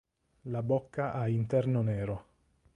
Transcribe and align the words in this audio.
La 0.49 0.63
bocca 0.63 1.13
ha 1.13 1.27
interno 1.27 1.83
nero. 1.83 2.25